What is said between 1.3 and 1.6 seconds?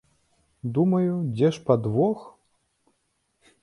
дзе